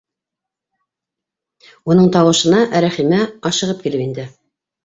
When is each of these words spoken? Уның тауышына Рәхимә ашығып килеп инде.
Уның 1.91 2.09
тауышына 2.17 2.83
Рәхимә 2.87 3.23
ашығып 3.51 3.85
килеп 3.87 4.07
инде. 4.09 4.27